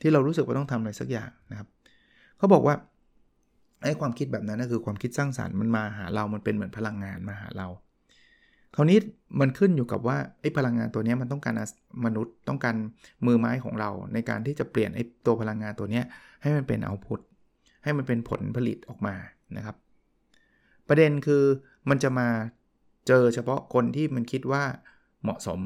[0.00, 1.68] ที่เรารู้สึกว่าต้องทำอะไรสักอย่างนะครับ
[2.38, 2.74] เขาบอกว่า
[3.82, 7.68] ไอ้ความคิดแบบนั้นก็คือความคิดสร้างสารรค์มันมาหาเรา มันเป็นเหมือนพลังงานมาหาเรา
[8.76, 8.98] คราวนี้
[9.40, 11.54] มันขึ้นอยู่กับว่าไอ้พลังงานตัวนี้มันต้องการ
[12.04, 12.76] มนุษย์ต้องการ
[13.26, 16.02] มือไม้ของเรา ในการที่จะเปลี่ยนไอ้ตัวพลังงานตัวนี้
[16.42, 17.20] ให้มันเป็นเอาพุต
[17.84, 19.14] ให้มันเป็นผลผลิตออกมา
[19.56, 19.76] นะครับ
[20.88, 21.42] ประเด็นคือ
[21.88, 22.28] มันจะมา
[23.06, 24.62] เจอเฉพาะคนที่มันคิดว่า
[25.22, 25.58] เหมาะสม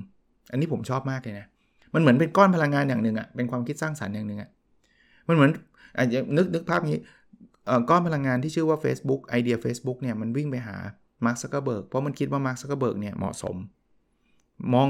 [0.51, 1.47] อันนี้ผมชอบมากเลยนะ
[1.95, 4.51] มันเหมือนเป็นก้อนพลังงานอย่างหนึ่งอะ่ะเป็นความคิดสร้างสรรค์อย่างหนึ่งอะ่ะ
[5.29, 5.51] มันเหมือน
[5.99, 6.97] นึกนึกภาพนี้
[7.91, 10.77] ก้อนพลังงานที่ชื่อว่า Facebook ไอเดีย Facebook เนี่ยมันวิ่งไปหา
[11.25, 13.57] มาร์คซักเกอร์เบิร์กเพราะมันคิดว่ามาร์คซักเกอร์เบิร์กเนี่ยเหมาะสม
[14.75, 14.89] มอง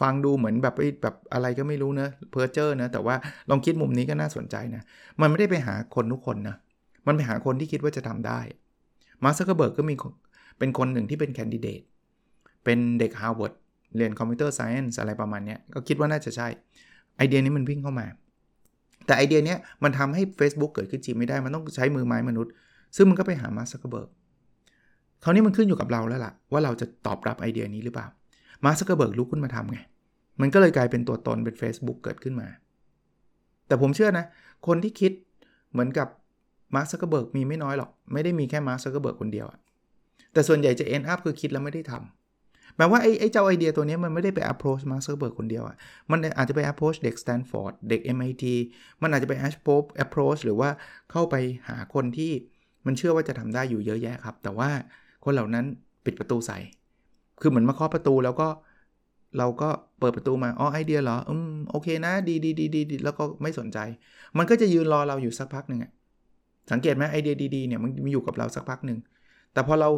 [0.00, 3.14] ฟังดูเหมือนแบบแบบอะไรก็ไม่รู้เนะเพอร์เจอร์นะแต่ว่า
[3.50, 4.82] ลองคิดมุมนี้ก็น่าสนใจนะ
[5.20, 6.56] มันไม่ได้ไปหาคนทุกคนนะ
[7.06, 8.40] มันไปหาคนที่คิดว่าจะทำได้
[9.24, 9.94] มาร์คซักเกอร์เบิร์กก็มี
[10.58, 11.80] เป็นคนหนึ่งที่เป็นแคนดิเดต
[12.64, 13.52] เป็นเด็กฮาร์วาร์ด
[13.96, 16.48] เรียน computer science อะไรประมาณนี้ก็คิดว่าน่าจะใช่
[17.16, 18.06] ไอเดียนี้มันวิ่งเข้ามา
[19.06, 22.52] แต่ไอเดียนี้มันทำให้ Facebook เกิดขึ้นจริงไม่ได้ มันต้องใช้มือไม้มนุษย์
[22.96, 24.08] ซึ่งมันก็ไปหามาร์คซักเกอร์เบิร์ก
[25.22, 28.06] คราวนี้มันขึ้นอยู่กับเราแล้วล่ะ ว่าเราจะตอบรับไอเดียนี้หรือเปล่า
[28.64, 29.78] มาร์คซักเกอร์เบิร์กลุกขึ้นมาทำไง
[30.40, 32.48] มันก็เลยกลายเป็นตัวตนเป็น Facebook เกิดขึ้นมา
[33.66, 34.24] แต่ผมเชื่อนะ
[34.66, 35.12] คนที่คิด
[35.72, 36.08] เหมือนกับ
[36.74, 39.46] มาร์คซักเกอร์เบิร์กมีไม่น้อยหรอก ไม่ได้มีแค่มาร์คซักเกอร์เบิร์กคนเดียว
[40.32, 45.76] แต่ส่วนใหญ่จะ end up คือคิดแล้วไม่ได้ทำแปลว่าไอ้ไอ้เจ้าไอเดียตัวนี้มันไม่ได้ไป approach มาร์คซักเกอร์เบิร์กคนเดียวอะ
[46.10, 48.44] มันอาจจะไป approach เด็ก Stanford เด็ก MIT
[49.02, 49.34] มันอาจจะไป
[50.04, 50.70] approach หรือว่า
[51.10, 51.34] เข้าไป
[51.68, 52.32] หาคนที่
[52.86, 54.70] มันเชื่อว่าจะทำได้อยู่เยอะแยะครับ แต่ว่า
[55.28, 55.66] คนเหล่านั้น
[56.04, 56.58] ปิดประตูใส่
[57.40, 58.48] คือเหมือนมาเคาะประตูแล้วก็
[59.38, 63.78] เราก็เปิดประตูมาอ๋อไอเดียเหรออืมโอเคนะดีดีดีดีแล้วก็ไม่สนใจ
[64.38, 65.90] มันก็จะยืนรอเราอยู่สักพักหนึ่งอะ
[66.70, 68.98] สังเกตไหมไอเดียดีๆเนี่ยมันมีอยู่กับเราสักพักหนึ่ง
[69.52, 69.88] แต่พอเรา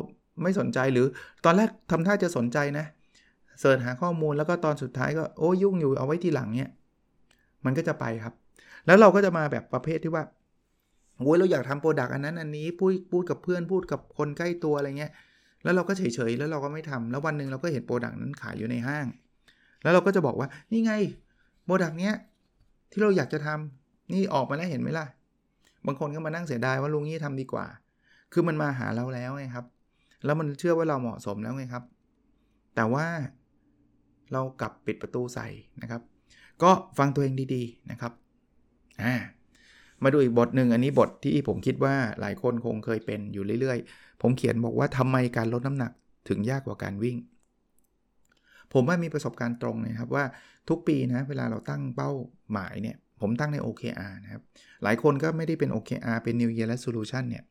[0.43, 1.07] ไม่สนใจหรือ
[1.45, 2.85] ตอนแรกทำท่าจะสนใจนะ
[3.61, 6.71] search หาข้อมูลแล้วก็ตอนสุดท้ายก็โอ้ยุ่งอยู่เอาไว้ทีหลังเนี่ย
[7.65, 8.35] มันก็จะไปครับ
[8.87, 10.25] แล้วเราก็จะมาแบบประเภทที่ว่า
[11.21, 15.13] โอ้ยเราอยากทำ product อันนั้นอันนี้พูดพูดกับเพื่อนพูดกับคนใกล้ตัวอะไรเงี้ย
[15.63, 19.07] แล้วเราก็เฉยๆแล้วเราก็ไม่ทำแล้ววันหนึ่งเราก็เห็น product นั้นขายอยู่ในห้าง
[19.83, 20.93] แล้วเราก็จะบอกว่านี่ไง
[21.65, 22.15] product เนี้ย
[22.93, 25.07] ที่เราอยากจะทำนี่ออกมาแล้วเห็นไหมล่ะ
[25.87, 27.67] บางคนก็มานั่งเสียดายว่าลุงนี้ทำดีกว่า
[28.33, 29.67] คือมันมาหาเราแล้วไงครับ
[30.25, 31.85] แล้วมันเชื่อว่าเราเหมาะสมแล้วไงครับ
[32.75, 33.07] แต่ว่า
[34.33, 35.47] เรากลับปิดประตูใส่
[35.83, 36.03] นะครับ
[36.63, 38.13] ก็ฟังตัวเองดีๆนะครับ
[39.03, 39.15] อ่า
[40.03, 45.93] มาดูอีกบทหนึ่งอันนี้บทที่ผมคิดว่าหลายคนคงเคยเป็นอยู่เรื่อยๆ ผมเขียนบอกว่าทำไมการลดน้ำหนัก
[46.29, 47.17] ถึงยากกว่าการวิ่ง
[48.73, 50.25] ผมว่ามีประสบการณ์ตรงนะครับว่า
[50.69, 52.11] ทุกปีนะเวลาเราตั้งเป้า
[52.53, 54.43] หมายเนี่ยผมตั้งใน OKR นะครับ
[54.83, 57.45] หลายคนก็ไม่ได้เป็น OKR เป็น New Year Resolution เนี่ย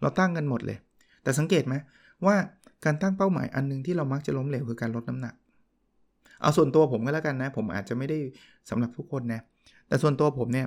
[0.00, 0.78] เราตั้งกันหมดเลย
[1.22, 1.74] แต่สังเกตไหม
[2.26, 2.36] ว่า
[2.84, 5.34] การตั้งเป้าหมายอันนึงที่เรามักจะล้มเหลวคือการลดน้ำหนัก
[6.40, 8.18] เอาส่วนตัวผมก็แล้วกันนะ ผมอาจจะไม่ได้
[8.70, 9.40] สำหรับทุกคนนะ
[9.88, 10.66] แต่ส่วนตัวผมเนี่ย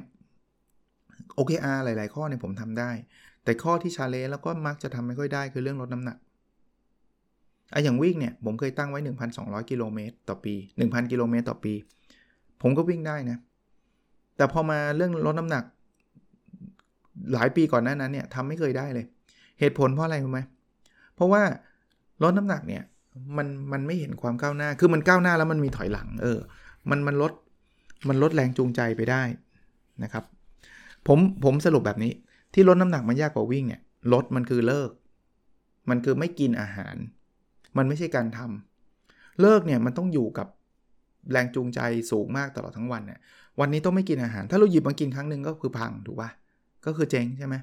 [1.38, 2.92] OKR หลาย ๆ ข้อเนี่ยผมทำได้
[3.44, 6.18] แต่ข้อที่ชาเลแล้วก็มักจะทำไม่ค่อยได้คือเรื่องลดน้ำหนัก
[7.72, 9.00] ไอ้อย่างวิ่งเนี่ยผมเคยตั้งไว้
[9.36, 11.74] 1,200 กิโลเมตรต่อปี 1,000 กิโลเมตรต่อปี
[12.62, 13.38] ผมก็วิ่งได้นะ
[14.38, 15.64] แต่พอมาเรื่องลดน้ำหนัก
[17.34, 19.06] หลายปีก่อนหน้านั้นเนี่ยทำไม่เคยได้เลย
[19.60, 20.40] เหตุผลเพราะอะไรรู้ไหม
[21.16, 21.42] เพราะว่า
[22.24, 22.84] ลดน้ำหนักเนี่ย
[23.38, 26.40] มันมันไม่เห็นความก้าวหน้า คือมันก้าวหน้าแล้วมันมีถอยหลัง เออ
[26.90, 27.32] มันมันลด
[28.08, 29.24] มันลดแรงจูงใจไปได้
[30.04, 30.24] นะครับ
[31.08, 32.14] ผมผมสรุปแบบนี้
[32.54, 33.82] ที่ลดน้ำหนักมันยากกว่าวิ่งเนี่ย
[34.14, 34.92] ลดมันคือเลิก
[35.90, 36.96] มันคือไม่กินอาหาร
[37.78, 40.48] มันไม่ใช่การทำเลิกเนี่ยมันต้องอยู่กับ
[41.32, 41.80] แรงจูงใจ
[42.12, 43.20] สูงมากตลอดทั้งวันเนี่ย
[43.60, 46.30] วันนี้ต้องไม่กินอาหาร ถ้าเราหยิบมากินครั้งหนึ่งก็คือพังถูกปะ
[46.86, 47.56] ก็คือเจ๊งใช่ไหม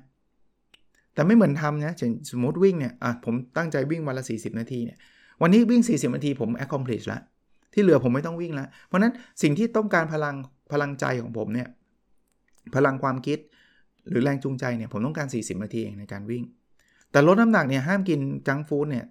[1.14, 1.94] แต่ไม่เหมือนทำนะ
[2.30, 4.98] สมมติวิ่งเนี่ยอะผมตั้งใจวิ่งวันละ 40 นาทีเนี่ย
[5.42, 7.20] วันนี้วิ่ง 40 นาทีผม accomplish ละ
[7.72, 10.36] ที่เหลือผมไม่ต้องวิ่งแล้วเพราะนั้นสิ่งที่ต้องการพลัง
[10.72, 11.68] พลังใจของผมเนี่ย
[12.74, 13.38] พลังความคิด
[14.08, 16.44] หรือแรงจูงใจเนี่ยผมต้องการ 40 นาทีเองในการวิ่ง
[17.10, 19.06] แต่ลดน้ำหนักเนี่ยห้ามกินจังฟู้ดเนี่ย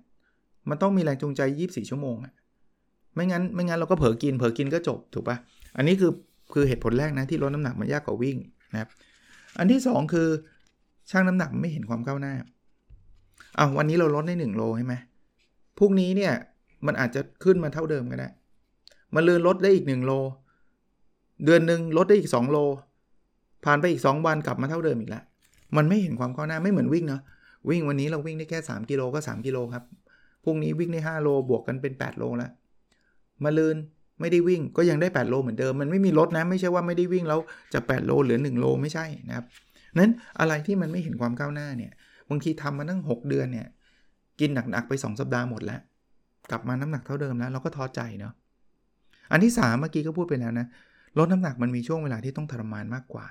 [0.69, 2.33] มันต้องมีแรงจูงใจ 24 ชั่วโมงอะ
[3.15, 5.37] ไม่งั้นไม่งั้นเราก็เผลอกินเผลอกินก็จบถูกปะ
[5.77, 6.11] อันนี้คือ
[6.53, 8.37] คือเหตุผลแรกนะที่ลดน้ำหนักมันยากกว่าวิ่ง
[8.73, 8.89] นะครับ
[9.59, 10.27] อันที่ 2 คือ
[11.09, 12.33] ช่างน้ำหนักไม่เห็นความก้าวหน้า
[13.55, 14.95] เอาวันนี้เราลดได้1โลใช่ไหม
[15.77, 16.33] พรุ่งนี้เนี่ย
[16.85, 18.29] มันอาจจะขึ้นมาเท่าเดิมก็ได้
[19.15, 20.11] มาเลือนลดได้อีก 1 โล
[21.45, 22.57] เดือนหนึ่งลดได้อีก 2 โล
[23.65, 25.23] ผ่านไปอีก 2 วันกลับมาเท่าเดิมอีกแล้ว
[25.77, 27.21] มันไม่เห็นความก้าวหน้าไม่เหมือนวิ่งเนาะ
[27.69, 29.83] วิ่งวันนี้เราวิ่งได้แค่ 3 กิโลก็ 3 กิโลครับ
[30.43, 32.51] พรุ่งนี้วิ่งได้ 5 โลบวกกันเป็น 8 โลแล้ว
[33.43, 33.77] มาลืน
[34.19, 37.39] ไม่ได้วิ่งก็ยังได้ 8 โลเหมือนเดิม มันไม่มีลดนะ ไม่ใช่ว่าไม่ได้วิ่งแล้ว
[37.73, 39.45] จะ 8 โลเหลือ 1 โลไม่ใช่นะครับ
[39.99, 41.91] นั้นอะไรที่มันไม่เห็นความก้าวหน้าเนี่ย
[42.29, 43.67] บางทีทำมาตั้ง 6 เดือนเนี่ย
[44.39, 45.81] กินหนักๆไป 2 สัปดาห์หมดแล้ว
[46.51, 48.33] กลับมาน้ำหนักเท่าเดิมแล้วเราก็ท้อใจเนาะ
[49.31, 50.65] อันที่ 3 เมื่อกี้ก็พูดไปแล้วนะ
[51.17, 53.25] ลดน้ำหนักมันมีช่วงเวลาที่ต้องทรมานมากกว่า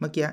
[0.00, 0.28] เมื่อกี้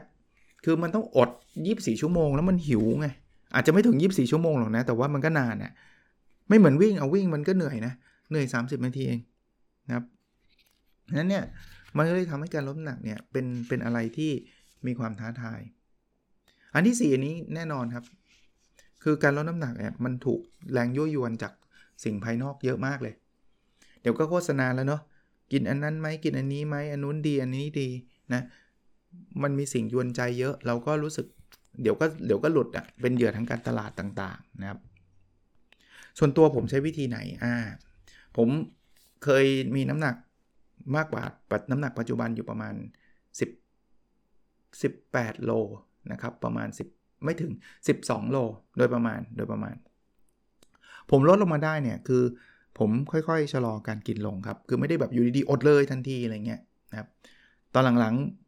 [0.64, 1.30] คือมันต้องอด
[1.66, 3.08] 24 ชั่วโมงแล้วมันหิวไง
[3.54, 5.72] อาจจะไม่ถึง 24 ชั่วโมงหรอกนะ แต่ว่ามันก็นานนะ่ะ
[6.50, 7.94] ไม่เหมือนวิ่งเอาวิ่งมันก็เหนื่อยนะ
[8.30, 9.20] เหนื่อย 30 นาทีเอง
[9.88, 10.06] นะครับ
[11.18, 11.44] นั้นเนี่ย
[11.98, 14.32] มันก็เลยทำให้การลดน้ำหนักเนี่ยเป็นเป็นอะไรที่
[14.86, 15.60] มีความท้าทาย
[16.74, 18.06] อันที่ 4 อันนี้แน่นอนครับ
[19.04, 20.40] คือการลดน้ำหนักเนี่ยมันถูก
[20.74, 21.54] แรงยั่วยวนจาก
[22.04, 23.14] สิ่งภายนอกเยอะมากเลย
[24.02, 25.02] เดี๋ยวก็โฆษณาแล้วเนาะ
[25.52, 27.90] กินอันนั้นไหมกินอันนี้ไหมอันนู้นดีอันนี้ดี
[28.34, 28.42] นะ
[29.44, 31.26] มันมีสิ่งยวนใจเยอะ เราก็รู้สึก
[31.82, 34.80] เดี๋ยวก็เดี๋ยวก็หลุดอะเป็นเหยื่อทางการตลาดต่างๆนะครับ
[36.20, 37.56] ส่วนตัวผมใช้วิธีไหนอ่า
[38.38, 38.48] ผม
[39.24, 39.46] เคย
[39.76, 40.16] มีน้ำหนัก
[40.96, 41.24] มากกว่า
[41.72, 42.74] น้ำหนักปัจจุบันอยู่ประมาณ
[44.00, 45.52] 10 18 โล
[46.12, 47.52] นะครับ ประมาณ 10 ไม่ถึง
[47.92, 48.38] 12 โล
[48.78, 49.76] โดยประมาณ โดยประมาณ
[51.12, 52.24] ผมลดลงมาได้เนี่ย คือ
[52.80, 57.08] ผมค่อยๆ ชะลอการกินลงครับ คือไม่ได้แบบอยู่ดีๆ อดเลยทันทีอะไรเงี้ยนะครับ
[57.74, 58.41] ตอนหลังๆ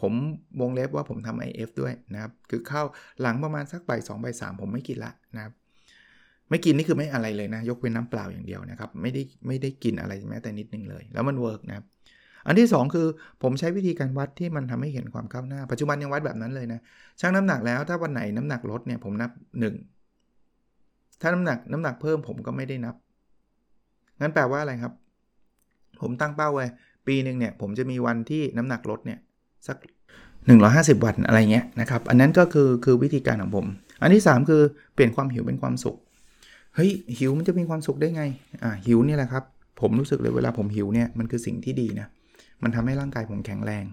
[0.00, 0.12] ผม
[0.60, 2.82] วงเล็บว่าผมทำ IF ด้วยนะครับ คือเข้า
[3.20, 5.52] หลังประมาณสักบ่ายสองบ่ายสามผมไม่กินละนะครับ
[6.50, 11.84] ไม่กินนี่คือไม่อะไรเลยนะ ยกเว้นน้ำเปล่าอย่างเดียวนะครับ ไม่ได้ไม่ได้กินอะไรแม้แต่นิดนึงเลย แล้วมัน work นะครับ
[12.46, 13.06] อันที่ 2 คือ
[13.42, 16.80] ผมใช้วิธีการวัดที่มันทำให้เห็นความก้าวหน้า ปัจจุบันยังวัดแบบนั้นเลยนะ
[17.20, 19.30] ชั่งน้ำหนักแล้วถ้าวันไหนน้ำหนักลดเนี่ยผมนับ
[20.26, 22.94] 1 ถ้าน้ำหนักน้ำหนักเพิ่มผมก็ไม่ได้นับ
[24.20, 24.92] งั้นแปลว่าอะไรครับ
[26.00, 26.66] ผมตั้งเป้าไว้
[27.06, 29.18] ปีหนึ่งเนี่ยผมจะมีวันที่น้ำหนักลดเนี่ย
[29.66, 29.76] สัก
[30.40, 33.66] 150 วันอะไรเงี้ยนะครับ อันนั้นก็คือคือวิธีการของผม
[34.02, 34.62] อันที่ 3 คือ
[34.94, 35.96] เปลี่ยนความหิวเป็นความสุข
[36.74, 38.22] เฮ้ยหิวมันจะมีความสุขได้ไง
[38.62, 39.44] อ่าหิวนี่แหละครับ
[39.80, 42.06] ผมรู้สึกเลยเวลาผมหิวเนี่ยมันคือสิ่งที่ดีนะ
[42.62, 43.84] มันทำให้ร่างกายผมแข็งแรง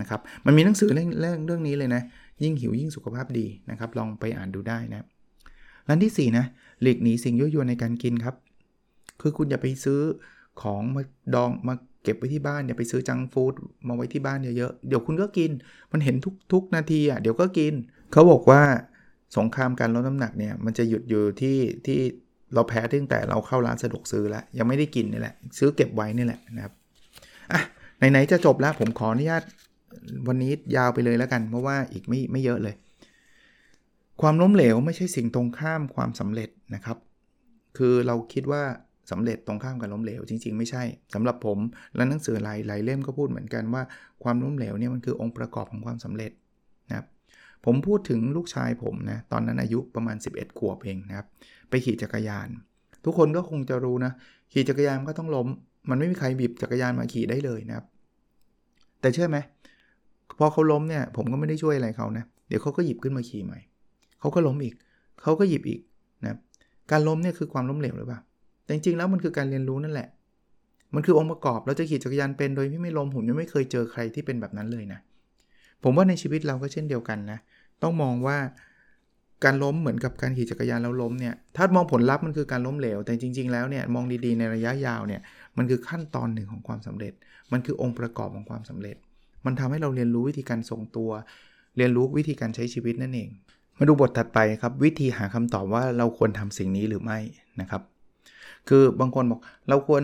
[0.00, 2.02] นะครับ มันมีหนังสือเรื่องเรื่องเรื่องนี้เลยนะ
[2.42, 5.06] ยิ่งหิวยิ่งสุขภาพดีนะครับ ลองไปอ่านดูได้นะ
[5.88, 6.44] อันที่4นะ
[6.82, 8.34] หลีกหนีสิ่งยั่วยวนในการกินครับ
[9.20, 10.00] คือคุณอย่าไปซื้อ
[10.62, 11.02] ของมา
[11.34, 13.52] ดองมา เก็บไว้ที่บ้านอย่าไปซื้อจังฟู้ด
[13.88, 15.50] มาไว้ที่บ้านเยอะๆเดี๋ยวคุณก็กิน
[15.92, 17.72] มันเห็นทุกทุกนาทีอะเดี๋ยวก็กิน
[18.12, 18.62] เขาบอกว่า
[19.36, 22.00] สงครามการลดน้ำหนักเนี่ยมันจะหยุดอยู่ที่ที่
[22.54, 26.72] เราแพ้ตั้งแต่เราเข้าร้านสะดวกซื้อแล้วยังไม่ได้กินนี่แหละ ซื้อเก็บไว้นี่แหละนะครับ
[27.52, 27.60] อะ
[27.98, 29.42] ไหนๆจะจบแล้วผมขออนุญาต
[30.28, 32.74] วันนี้ยาวไปเลยแล้วกัน เพราะว่าอีกไม่ไม่เยอะเลย
[34.20, 36.96] ความล้มเหลวไม่ใช่สิ่งตรงข้ามความสำเร็จนะครับ
[37.78, 38.62] คือเราคิดว่า
[39.10, 40.82] สำเร็จตรงข้ามกับล้มเหลวจริง ๆ ไม่ใช่
[41.14, 41.58] สำหรับผม
[41.96, 43.82] และหนังสือหลายหลายเล่มก็พูดเหมือนกันว่า
[44.22, 46.32] ความล้มเหลวเนี่ยมันคือองค์ประกอบของความสำเร็จ
[46.88, 47.06] นะครับ
[47.64, 51.26] ผมพูดถึงลูกชายผมนะตอนนั้นอายุประมาณ 11 ขวบเองนะครับ
[51.70, 52.48] ไปขี่จักรยาน
[53.04, 54.12] ทุกคนก็คงจะรู้นะ
[54.52, 55.48] ขี่จักรยานก็ต้องล้ม
[55.90, 57.86] มันไม่มีใครบีบจักรยานมาขี่ได้เลยนะครับ
[59.00, 59.38] แต่เชื่อไหม
[60.38, 63.58] พอเขาล้มเนี่ยผมก็ไม่ได้ช่วยอะไรเขานะเดี๋ยวเขาก็หยิบขึ้นมาขี่ใหม่
[64.20, 64.74] เขาก็ล้มอีก
[65.22, 65.80] เขาก็หยิบอีก
[66.24, 66.36] นะ
[66.90, 68.20] การล้มเนี่ยคือความล้มเหลวหรือเปล่า
[68.70, 70.08] แต่จริงๆแล้วมันคือการเรียนรู้นั่นแหละ
[70.94, 75.00] มันคือองค์ประกอบเราจะขี่จักรยานเป็นโดยที่ไม่ล้มผมยังไม่เคยเจอใครที่เป็นแบบนั้นเลยนะ
[75.82, 77.38] ผมว่าในชีวิตเราก็เช่นเดียวกันนะ
[77.82, 78.36] ต้องมองว่า
[79.44, 85.20] การล้มเหมือนกับการขี่จักรยานแล้วล้มเนี่ย ถ้ามองผลลัพธ์มันคือการล้มเหลว แต่จริง ๆ แล้วเนี่ยมองดีๆในระยะยาวเนี่ย
[85.56, 87.12] มันคือขั้นตอนหนึ่งของความสำเร็จ
[87.52, 88.96] มันคือองค์ประกอบของความสำเร็จ
[89.46, 91.10] มันทำให้เราเรียนรู้วิธีการทรงตัว
[91.76, 93.28] เรียนรู้วิธีการใช้ชีวิตนั่นเอง
[93.78, 97.18] มาดูบทถัดไปครับ วิธีหาคำตอบว่าเราควรทำสิ่งนี้หรือไม่
[97.60, 97.82] นะครับ
[98.68, 100.02] คือบางคนบอกเราควร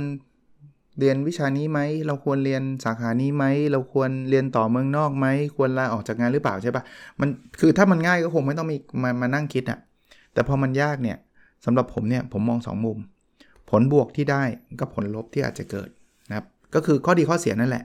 [1.00, 6.82] เรียนวิชานี้ไหม เราควรเรียนสาขานี้ไหม เราควรเรียนต่อเมืองนอกไหม ควรลาออกจากงานหรือเปล่าใช่ปะ
[7.20, 7.28] มัน
[7.60, 9.78] คือถ้ามันง่ายก็คงไม่ต้องมีมามานั่งคิดอะ่ะ
[10.32, 11.16] แต่พอมันยากเนี่ย
[11.64, 12.98] สำหรับผมเนี่ยผมมอง 2 มุม
[13.70, 14.42] ผลบวกที่ได้
[14.80, 15.88] กับผลลบที่อาจจะเกิด
[16.28, 17.84] นะครับ ก็คือข้อดีข้อเสียนั่นแหละ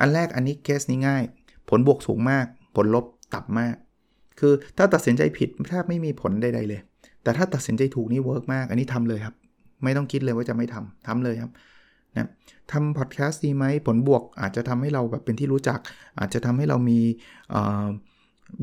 [0.00, 1.22] อันแรกอันนี้เคสนี้ง่าย
[1.68, 3.74] ผลบวกสูงมาก ผลลบต่ำมาก
[4.40, 6.80] คือถ้าตัดสินใจผิดแทบไม่มีผลใดๆเลย
[7.28, 9.34] แต่ถ้าตัดสินใจถูกนี่ work มาก อันนี้ทำเลยครับ
[9.84, 11.52] ไม่ต้องคิดเลยว่าจะไม่ทำทำเลยครับ
[12.16, 12.28] นะ
[12.72, 15.78] ทำพอดแคสต์ดีไหมผลบวกอาจจะทำให้เราแบบเป็นที่รู้จัก
[16.18, 16.98] อาจจะทำให้เรามี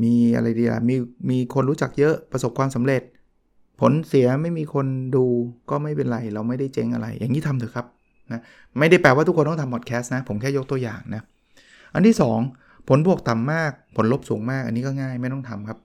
[0.02, 0.96] มีอะไรดีล่ะมี
[1.30, 3.02] มีคนรู้จักเยอะประสบความสำเร็จ
[3.80, 5.24] ผลเสียไม่มีคนดู
[5.70, 7.86] ก็ไม่เป็นไร เราไม่ได้เจ๊งอะไร อย่างนี้ทำเถอะครับ
[8.32, 8.40] นะ
[8.78, 11.22] ไม่ได้แปลว่าทุกคนต้องทำพอดแคสต์นะ ผมแค่ยกตัวอย่างนะ
[11.94, 12.16] อันที่
[12.52, 15.78] 2 ผลบวกต่ำมาก ผลลบสูงมาก อันนี้ก็ง่ายไม่ต้องทำครับ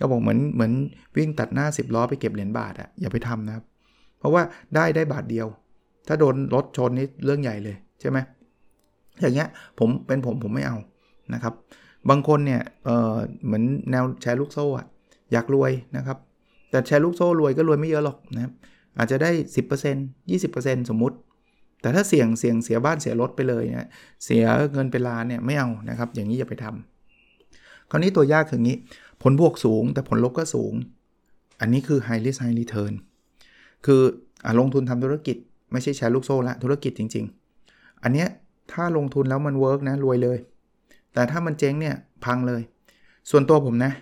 [0.00, 0.72] ก็บอกเหมือนเหมือน
[1.16, 3.64] วิ่งตัดหน้า 10 ล้อไปเก็บเหรียญบาทอะอย่าไปทำนะครับ
[4.18, 4.42] เพราะว่า
[4.74, 5.46] ได้ได้บาทเดียว
[6.08, 8.18] ถ้าโดนรถชนนี่เรื่องใหญ่เลยใช่ไหม
[9.20, 10.76] อย่างเงี้ยผมเป็นผมผมไม่เอา
[11.34, 11.54] นะครับ
[12.10, 14.86] บางคนเนี่ยเออเหมือนแนวแชร์ลูกโซ่อะ
[15.32, 16.18] อยากรวยนะครับ
[16.70, 18.52] แต่แชร์ลูกโซ่รวยก็รวยไม่เยอะหรอกนะครับ
[18.98, 19.30] อาจจะได้
[19.86, 21.16] 10% 20%สมมุติ
[21.82, 23.88] แต่ถ้าเสี่ยงเสี่ยงเสียบ้านเสียรถไปเลยเนี่ย
[24.24, 28.76] เสียเงินเป็นล้านเนี่ยไม่เอานะครับ อย่างนี้อย่าไปทำคราวนี้ตัวยากคืองี้
[29.22, 30.74] ผลบวกสูง แต่ผลลบก็สูง
[31.60, 32.92] อันนี้คือ high risk high return
[33.86, 34.00] คือ
[34.44, 35.36] ลงทุนทำธุรกิจ
[35.72, 37.24] ไม่ใช่แชร์ลูกโซ่ละธุรกิจจริง
[37.64, 38.28] ๆ อันเนี้ย
[38.72, 40.38] ถ้าลงทุนแล้วมัน work นะรวยเลย
[41.14, 42.62] แต่ถ้ามันเจ๊งเนี่ยพังเลย
[43.30, 43.92] ส่วนตัวผมนะ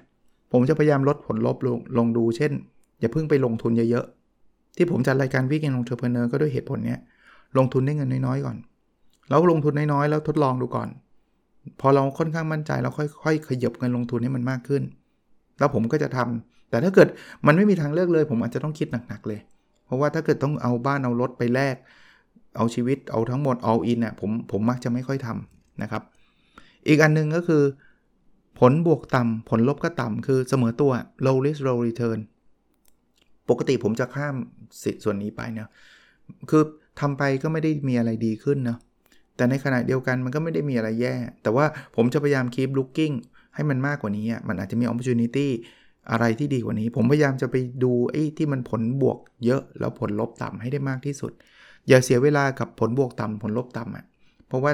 [0.53, 2.53] ผมจะพยายามลดผลลบลงลงดูเช่น
[3.01, 6.99] อย่าเพิ่งไปลงทุนเยอะๆ ที่ผมจัดรายการ weekend entrepreneur ก็ด้วยเหตุผลเนี้ย
[7.59, 8.57] ลงทุนได้เงินน้อยๆก่อน
[9.29, 10.89] แล้วลงทุนน้อยๆแล้วทดลองดูก่อน
[11.81, 14.83] พอเราค่อนข้างมั่นใจเราค่อยๆขยับเงินลงทุนให้มันมากขึ้น
[15.59, 17.09] แล้วผมก็จะทำแต่ถ้าเกิด
[17.47, 19.41] มันไม่มีทางเลือกเลย ผมอาจจะต้องคิดหนักๆเลย
[19.87, 21.77] เพราะว่าถ้าเกิดต้องเอาบ้านเอารถไปแลก
[22.57, 26.03] เอาชีวิตเอาทั้งหมด all in เนี่ยผมผมมักจะไม่ค่อยทำนะครับ
[26.89, 27.63] อีกอันนึงก็คือ
[28.61, 30.93] ผลบวกต่ำผลลบก็ต่ำคือเสมอตัว
[31.27, 32.19] low risk low return
[33.49, 34.35] ปกติผมจะข้าม
[34.83, 35.69] สิส่วนนี้ไปเนะ
[36.51, 36.63] คือ
[37.01, 38.79] ทำไปก็ไม่ได้มีอะไรดีขึ้นนะ
[39.37, 43.15] แต่ในขณะเดียวกันมันก็ไม่ได้มีอะไรแย่ แต่ว่าผมจะพยายาม keep looking
[43.55, 45.49] ให้มันมากกว่านี้มันอาจจะมี opportunity
[46.11, 51.33] อะไรที่ดีกว่านี้ ผมพยายามจะไปดูไอ้ที่มันผลบวกเยอะแล้วผลลบต่ำให้ได้มากที่สุด
[51.89, 54.05] อย่าเสียเวลากับผลบวกต่ำผลลบต่ำอะ่ะ
[54.49, 54.73] เพราะว่า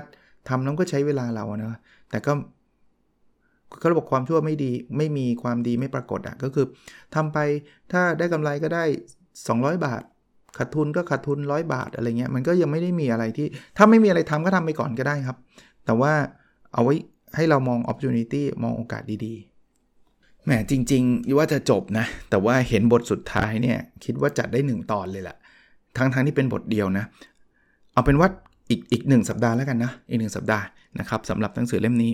[0.49, 1.79] ทำนั้นก็ใช้เวลาเราเนะ
[2.11, 2.33] แต่ก็
[3.79, 6.67] เขาบอกความชั่วไม่ดีไม่มีความดีไม่ปรากฏอะ่ะก็คือ
[7.15, 7.39] ทำไป
[7.93, 8.85] ถ้าได้กำไรก็ได้
[9.35, 10.03] 200 บาท
[10.59, 15.37] ขาดทุนก็ขาดทุนร้อยบาทอะไรเงี้ยมันก็ยังไม่ได้มีอะไรที่ ถ้าไม่มีอะไรทำก็ทำไปก่อนก็ได้ครับ
[15.85, 16.13] แต่ว่า
[16.73, 16.95] เอาไว้
[17.37, 25.37] ให้เรามอง opportunity มองโอกาสดีๆแหมจริงๆว่าจะจบนะ แต่ว่าเห็นบทสุดท้ายเนี่ย คิดว่าจัดได้ 1 ตอนเลยแหละ
[25.97, 27.05] ทั้งๆทที่เป็นบทเดียวนะ
[27.93, 28.29] เอาเป็นว่า
[28.71, 30.65] อีกอีกหนึ่งสัปดาห์แล้วกันนะ อีกหนึ่งสัปดาห์
[30.99, 32.13] นะครับสำหรับหนังสือเล่มนี้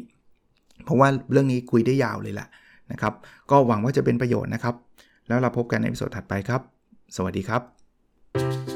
[0.84, 2.48] เพราะว่าเรื่องนี้คุยได้ยาวเลยแหละ
[2.92, 3.14] นะครับ
[3.50, 4.74] ก็หวังว่าจะเป็นประโยชน์นะครับ
[5.28, 6.60] แล้วเราพบกันในวิดีโอถัดไปครับ
[7.16, 8.75] สวัสดีครับ